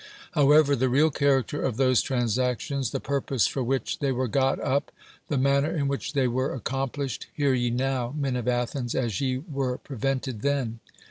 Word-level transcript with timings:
However, 0.31 0.75
the 0.75 0.89
real 0.89 1.11
character 1.11 1.61
of 1.61 1.77
those 1.77 2.01
transactions, 2.01 2.89
the 2.89 2.99
purpose 2.99 3.45
for 3.45 3.61
which 3.63 3.99
they 3.99 4.11
were 4.11 4.27
got 4.27 4.59
up. 4.59 4.91
the 5.27 5.37
manner 5.37 5.69
in 5.69 5.87
which 5.87 6.13
they 6.13 6.27
were 6.27 6.55
ac 6.55 6.63
complished. 6.63 7.27
h'>ar 7.37 7.53
ye 7.53 7.69
now, 7.69 8.11
men 8.17 8.35
of 8.35 8.47
Athens, 8.47 8.95
as 8.95 9.21
ye 9.21 9.37
were 9.47 9.77
prevented 9.77 10.41
then. 10.41 10.79